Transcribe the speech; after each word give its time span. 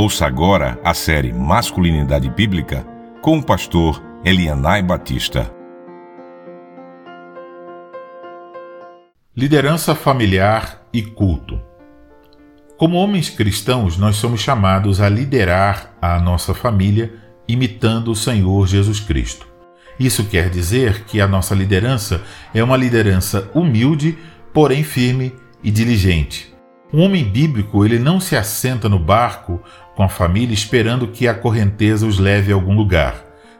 Ouça 0.00 0.26
agora 0.26 0.78
a 0.84 0.94
série 0.94 1.32
Masculinidade 1.32 2.30
Bíblica 2.30 2.86
com 3.20 3.36
o 3.36 3.42
pastor 3.42 4.00
Elianai 4.24 4.80
Batista. 4.80 5.52
Liderança 9.36 9.96
familiar 9.96 10.86
e 10.92 11.02
culto. 11.02 11.60
Como 12.76 12.96
homens 12.96 13.28
cristãos, 13.28 13.98
nós 13.98 14.14
somos 14.14 14.40
chamados 14.40 15.00
a 15.00 15.08
liderar 15.08 15.92
a 16.00 16.20
nossa 16.20 16.54
família 16.54 17.12
imitando 17.48 18.12
o 18.12 18.14
Senhor 18.14 18.68
Jesus 18.68 19.00
Cristo. 19.00 19.48
Isso 19.98 20.26
quer 20.26 20.48
dizer 20.48 21.06
que 21.06 21.20
a 21.20 21.26
nossa 21.26 21.56
liderança 21.56 22.22
é 22.54 22.62
uma 22.62 22.76
liderança 22.76 23.50
humilde, 23.52 24.16
porém 24.54 24.84
firme 24.84 25.34
e 25.60 25.72
diligente. 25.72 26.56
Um 26.90 27.02
homem 27.02 27.22
bíblico, 27.22 27.84
ele 27.84 27.98
não 27.98 28.18
se 28.18 28.34
assenta 28.34 28.88
no 28.88 28.98
barco 28.98 29.62
com 29.98 30.04
a 30.04 30.08
família 30.08 30.54
esperando 30.54 31.08
que 31.08 31.26
a 31.26 31.34
correnteza 31.34 32.06
os 32.06 32.20
leve 32.20 32.52
a 32.52 32.54
algum 32.54 32.72
lugar. 32.72 33.16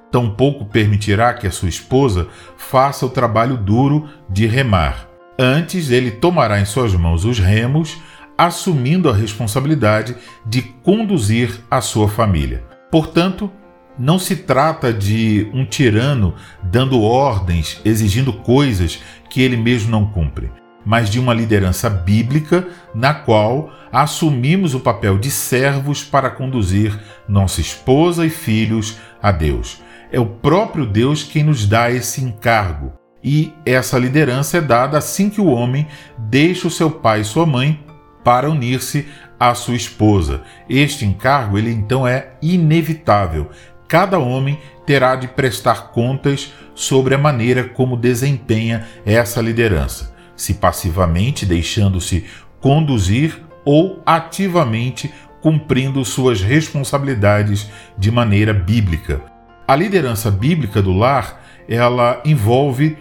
Tampouco 0.09 0.67
permitirá 0.67 1.35
que 1.35 1.49
a 1.49 1.51
sua 1.51 1.69
esposa 1.69 2.29
faça 2.57 3.05
o 3.05 3.11
trabalho 3.11 3.57
duro 3.57 4.09
de 4.31 4.47
remar. 4.47 5.09
Antes, 5.37 5.91
ele 5.91 6.13
tomará 6.13 6.61
em 6.61 6.65
suas 6.65 6.95
mãos 6.95 7.25
os 7.25 7.41
remos, 7.41 7.99
assumindo 8.39 9.11
a 9.11 9.13
responsabilidade 9.13 10.15
de 10.47 10.63
conduzir 10.63 11.59
a 11.69 11.81
sua 11.81 12.09
família. 12.09 12.63
Portanto, 12.89 13.51
não 13.99 14.17
se 14.17 14.37
trata 14.37 14.93
de 14.93 15.51
um 15.53 15.65
tirano 15.65 16.37
dando 16.63 17.03
ordens, 17.03 17.81
exigindo 17.85 18.33
coisas 18.33 19.03
que 19.29 19.43
ele 19.43 19.57
mesmo 19.57 19.91
não 19.91 20.07
cumpre, 20.07 20.53
mas 20.89 21.11
de 21.11 21.21
uma 21.21 21.35
liderança 21.35 21.91
bíblica 21.91 22.67
na 22.95 23.13
qual 23.13 23.71
assumimos 23.93 24.73
o 24.73 24.81
papel 24.81 25.19
de 25.19 25.31
servos 25.31 26.03
para 26.03 26.31
conduzir 26.31 26.99
nossa 27.29 27.61
esposa 27.61 28.25
e 28.25 28.31
filhos 28.31 28.99
a 29.23 29.31
Deus. 29.31 29.83
É 30.11 30.19
o 30.19 30.25
próprio 30.25 30.87
Deus 30.87 31.23
quem 31.23 31.45
nos 31.45 31.67
dá 31.67 31.91
esse 31.91 32.25
encargo. 32.25 32.95
E 33.23 33.53
essa 33.67 33.99
liderança 33.99 34.57
é 34.57 34.61
dada 34.63 34.97
assim 34.97 35.29
que 35.29 35.43
o 35.43 35.49
homem 35.49 35.87
deixa 36.17 36.67
o 36.67 36.71
seu 36.71 36.91
pai 36.91 37.21
e 37.21 37.25
sua 37.25 37.45
mãe 37.45 37.85
para 38.25 38.49
unir-se 38.49 39.07
à 39.39 39.55
sua 39.55 39.77
esposa. 39.77 40.41
Este 40.71 41.05
encargo, 41.05 41.59
ele 41.59 41.71
então 41.71 42.09
é 42.09 42.31
inevitável 42.41 43.51
cada 43.89 44.19
homem 44.19 44.61
terá 44.85 45.17
de 45.17 45.27
prestar 45.27 45.89
contas 45.89 46.53
sobre 46.75 47.15
a 47.15 47.19
maneira 47.19 47.65
como 47.65 47.97
desempenha 47.97 48.87
essa 49.05 49.41
liderança, 49.41 50.15
se 50.39 50.55
passivamente 50.55 51.45
deixando-se 51.45 52.25
conduzir 52.61 53.43
ou 53.65 54.03
ativamente 54.07 55.13
cumprindo 55.43 56.05
suas 56.05 56.41
responsabilidades 56.41 57.69
de 57.99 58.11
maneira 58.11 58.55
bíblica. 58.55 59.21
A 59.67 59.77
liderança 59.77 60.31
bíblica 60.31 60.81
do 60.81 60.93
lar, 60.93 61.45
ela 61.69 62.23
envolve 62.25 62.97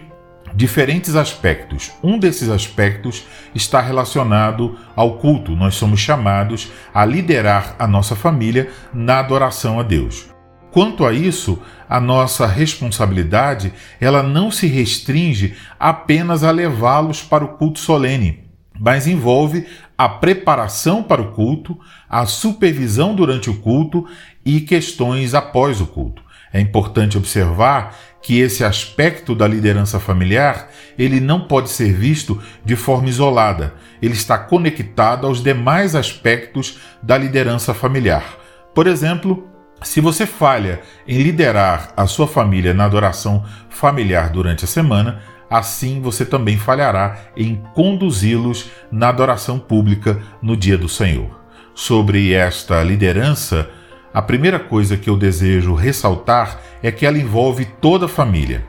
diferentes 0.54 1.14
aspectos. 1.14 1.90
Um 2.02 2.18
desses 2.18 2.48
aspectos 2.48 3.26
está 3.54 3.80
relacionado 3.80 4.78
ao 4.94 5.18
culto. 5.18 5.56
Nós 5.56 5.74
somos 5.74 6.00
chamados 6.00 6.70
a 6.92 7.04
liderar 7.04 7.74
a 7.78 7.86
nossa 7.86 8.14
família 8.14 8.70
na 8.92 9.18
adoração 9.20 9.80
a 9.80 9.82
Deus. 9.82 10.37
Quanto 10.78 11.04
a 11.04 11.12
isso, 11.12 11.60
a 11.88 11.98
nossa 11.98 12.46
responsabilidade, 12.46 13.72
ela 14.00 14.22
não 14.22 14.48
se 14.48 14.68
restringe 14.68 15.56
apenas 15.76 16.44
a 16.44 16.52
levá-los 16.52 17.20
para 17.20 17.44
o 17.44 17.48
culto 17.48 17.80
solene, 17.80 18.44
mas 18.78 19.08
envolve 19.08 19.66
a 19.98 20.08
preparação 20.08 21.02
para 21.02 21.20
o 21.20 21.32
culto, 21.32 21.76
a 22.08 22.24
supervisão 22.26 23.12
durante 23.12 23.50
o 23.50 23.56
culto 23.56 24.06
e 24.46 24.60
questões 24.60 25.34
após 25.34 25.80
o 25.80 25.86
culto. 25.88 26.22
É 26.52 26.60
importante 26.60 27.18
observar 27.18 27.96
que 28.22 28.38
esse 28.38 28.62
aspecto 28.62 29.34
da 29.34 29.48
liderança 29.48 29.98
familiar, 29.98 30.70
ele 30.96 31.18
não 31.18 31.40
pode 31.40 31.70
ser 31.70 31.92
visto 31.92 32.40
de 32.64 32.76
forma 32.76 33.08
isolada. 33.08 33.74
Ele 34.00 34.14
está 34.14 34.38
conectado 34.38 35.26
aos 35.26 35.42
demais 35.42 35.96
aspectos 35.96 36.78
da 37.02 37.18
liderança 37.18 37.74
familiar. 37.74 38.38
Por 38.72 38.86
exemplo, 38.86 39.57
se 39.82 40.00
você 40.00 40.26
falha 40.26 40.80
em 41.06 41.22
liderar 41.22 41.92
a 41.96 42.06
sua 42.06 42.26
família 42.26 42.74
na 42.74 42.84
adoração 42.84 43.44
familiar 43.70 44.30
durante 44.30 44.64
a 44.64 44.68
semana, 44.68 45.22
assim 45.48 46.00
você 46.00 46.26
também 46.26 46.58
falhará 46.58 47.16
em 47.36 47.62
conduzi-los 47.74 48.70
na 48.90 49.08
adoração 49.08 49.58
pública 49.58 50.20
no 50.42 50.56
dia 50.56 50.76
do 50.76 50.88
Senhor. 50.88 51.38
Sobre 51.74 52.32
esta 52.32 52.82
liderança, 52.82 53.70
a 54.12 54.20
primeira 54.20 54.58
coisa 54.58 54.96
que 54.96 55.08
eu 55.08 55.16
desejo 55.16 55.74
ressaltar 55.74 56.60
é 56.82 56.90
que 56.90 57.06
ela 57.06 57.18
envolve 57.18 57.64
toda 57.80 58.06
a 58.06 58.08
família. 58.08 58.64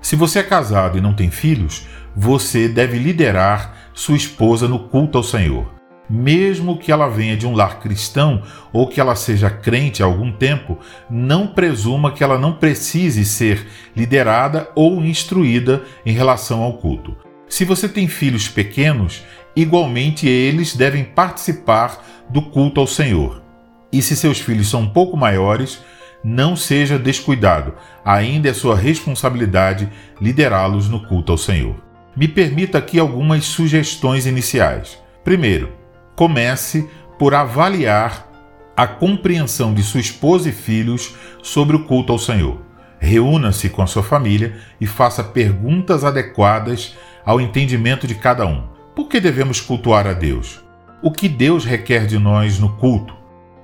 Se 0.00 0.14
você 0.14 0.38
é 0.38 0.44
casado 0.44 0.96
e 0.96 1.00
não 1.00 1.12
tem 1.12 1.30
filhos, 1.30 1.86
você 2.14 2.68
deve 2.68 2.98
liderar 2.98 3.90
sua 3.92 4.16
esposa 4.16 4.68
no 4.68 4.78
culto 4.78 5.18
ao 5.18 5.24
Senhor 5.24 5.81
mesmo 6.12 6.76
que 6.76 6.92
ela 6.92 7.08
venha 7.08 7.34
de 7.34 7.46
um 7.46 7.54
lar 7.54 7.80
cristão 7.80 8.42
ou 8.70 8.86
que 8.86 9.00
ela 9.00 9.16
seja 9.16 9.48
crente 9.48 10.02
há 10.02 10.06
algum 10.06 10.30
tempo, 10.30 10.78
não 11.08 11.46
presuma 11.46 12.12
que 12.12 12.22
ela 12.22 12.36
não 12.36 12.52
precise 12.52 13.24
ser 13.24 13.66
liderada 13.96 14.68
ou 14.74 15.02
instruída 15.02 15.82
em 16.04 16.12
relação 16.12 16.60
ao 16.60 16.74
culto. 16.74 17.16
Se 17.48 17.64
você 17.64 17.88
tem 17.88 18.08
filhos 18.08 18.46
pequenos, 18.46 19.22
igualmente 19.56 20.28
eles 20.28 20.76
devem 20.76 21.02
participar 21.02 22.04
do 22.28 22.42
culto 22.42 22.78
ao 22.78 22.86
Senhor. 22.86 23.42
E 23.90 24.02
se 24.02 24.14
seus 24.14 24.38
filhos 24.38 24.68
são 24.68 24.82
um 24.82 24.88
pouco 24.90 25.16
maiores, 25.16 25.82
não 26.22 26.54
seja 26.54 26.98
descuidado, 26.98 27.72
ainda 28.04 28.50
é 28.50 28.52
sua 28.52 28.76
responsabilidade 28.76 29.88
liderá-los 30.20 30.90
no 30.90 31.06
culto 31.06 31.32
ao 31.32 31.38
Senhor. 31.38 31.76
Me 32.14 32.28
permita 32.28 32.76
aqui 32.76 32.98
algumas 32.98 33.46
sugestões 33.46 34.26
iniciais. 34.26 34.98
Primeiro, 35.24 35.81
comece 36.14 36.88
por 37.18 37.34
avaliar 37.34 38.28
a 38.76 38.86
compreensão 38.86 39.74
de 39.74 39.82
sua 39.82 40.00
esposa 40.00 40.48
e 40.48 40.52
filhos 40.52 41.14
sobre 41.42 41.76
o 41.76 41.84
culto 41.84 42.12
ao 42.12 42.18
Senhor. 42.18 42.60
Reúna-se 42.98 43.68
com 43.68 43.82
a 43.82 43.86
sua 43.86 44.02
família 44.02 44.56
e 44.80 44.86
faça 44.86 45.24
perguntas 45.24 46.04
adequadas 46.04 46.96
ao 47.24 47.40
entendimento 47.40 48.06
de 48.06 48.14
cada 48.14 48.46
um. 48.46 48.64
Por 48.94 49.08
que 49.08 49.20
devemos 49.20 49.60
cultuar 49.60 50.06
a 50.06 50.12
Deus? 50.12 50.60
O 51.02 51.10
que 51.10 51.28
Deus 51.28 51.64
requer 51.64 52.06
de 52.06 52.18
nós 52.18 52.58
no 52.58 52.76
culto? 52.76 53.14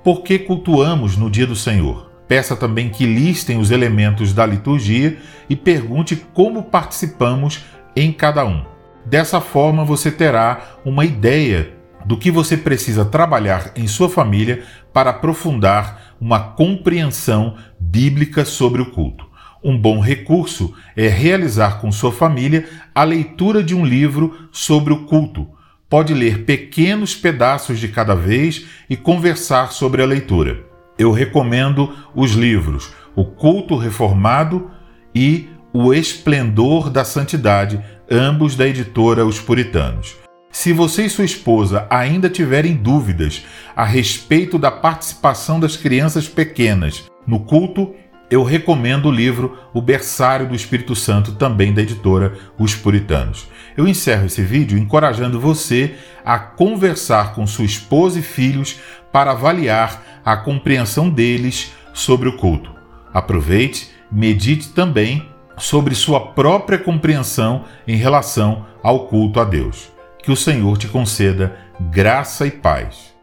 Por 0.03 0.23
que 0.23 0.39
cultuamos 0.39 1.15
no 1.17 1.29
dia 1.29 1.47
do 1.47 1.55
Senhor? 1.55 2.09
Peça 2.27 2.55
também 2.55 2.89
que 2.89 3.05
listem 3.05 3.57
os 3.57 3.71
elementos 3.71 4.33
da 4.33 4.45
liturgia 4.45 5.17
e 5.49 5.55
pergunte 5.55 6.15
como 6.33 6.63
participamos 6.63 7.65
em 7.95 8.11
cada 8.11 8.45
um. 8.45 8.63
Dessa 9.05 9.41
forma, 9.41 9.83
você 9.83 10.11
terá 10.11 10.77
uma 10.85 11.05
ideia 11.05 11.78
do 12.05 12.17
que 12.17 12.31
você 12.31 12.57
precisa 12.57 13.05
trabalhar 13.05 13.71
em 13.75 13.87
sua 13.87 14.09
família 14.09 14.63
para 14.93 15.11
aprofundar 15.11 16.15
uma 16.19 16.39
compreensão 16.39 17.55
bíblica 17.79 18.43
sobre 18.45 18.81
o 18.81 18.87
culto. 18.91 19.29
Um 19.63 19.77
bom 19.77 19.99
recurso 19.99 20.73
é 20.95 21.07
realizar 21.07 21.81
com 21.81 21.91
sua 21.91 22.11
família 22.11 22.67
a 22.95 23.03
leitura 23.03 23.61
de 23.61 23.75
um 23.75 23.85
livro 23.85 24.47
sobre 24.51 24.93
o 24.93 25.05
culto. 25.05 25.47
Pode 25.89 26.13
ler 26.13 26.45
pequenos 26.45 27.15
pedaços 27.15 27.79
de 27.79 27.87
cada 27.87 28.15
vez 28.15 28.65
e 28.89 28.95
conversar 28.95 29.71
sobre 29.71 30.01
a 30.01 30.05
leitura. 30.05 30.63
Eu 30.97 31.11
recomendo 31.11 31.93
os 32.15 32.31
livros 32.31 32.91
O 33.15 33.25
Culto 33.25 33.75
Reformado 33.75 34.69
e 35.13 35.49
O 35.73 35.93
Esplendor 35.93 36.89
da 36.89 37.03
Santidade, 37.03 37.83
ambos 38.09 38.55
da 38.55 38.67
editora 38.67 39.25
Os 39.25 39.39
Puritanos. 39.39 40.28
Se 40.51 40.73
você 40.73 41.05
e 41.05 41.09
sua 41.09 41.25
esposa 41.25 41.85
ainda 41.89 42.29
tiverem 42.29 42.75
dúvidas 42.75 43.45
a 43.75 43.85
respeito 43.85 44.57
da 44.57 44.71
participação 44.71 45.59
das 45.59 45.77
crianças 45.77 46.27
pequenas 46.27 47.05
no 47.25 47.41
culto, 47.41 47.93
eu 48.31 48.43
recomendo 48.43 49.07
o 49.07 49.11
livro 49.11 49.57
O 49.73 49.81
Berçário 49.81 50.47
do 50.47 50.55
Espírito 50.55 50.95
Santo, 50.95 51.33
também 51.33 51.73
da 51.73 51.81
editora 51.81 52.37
Os 52.57 52.75
Puritanos. 52.75 53.47
Eu 53.77 53.87
encerro 53.87 54.25
esse 54.25 54.41
vídeo 54.41 54.77
encorajando 54.77 55.39
você 55.39 55.95
a 56.25 56.37
conversar 56.37 57.33
com 57.33 57.47
sua 57.47 57.65
esposa 57.65 58.19
e 58.19 58.23
filhos 58.23 58.79
para 59.11 59.31
avaliar 59.31 60.21
a 60.25 60.35
compreensão 60.35 61.09
deles 61.09 61.71
sobre 61.93 62.27
o 62.27 62.37
culto. 62.37 62.71
Aproveite, 63.13 63.89
medite 64.11 64.69
também 64.69 65.27
sobre 65.57 65.95
sua 65.95 66.19
própria 66.19 66.77
compreensão 66.77 67.65
em 67.87 67.95
relação 67.95 68.65
ao 68.83 69.07
culto 69.07 69.39
a 69.39 69.43
Deus. 69.43 69.98
Que 70.21 70.31
o 70.31 70.35
Senhor 70.35 70.77
te 70.77 70.87
conceda 70.87 71.57
graça 71.79 72.45
e 72.45 72.51
paz. 72.51 73.18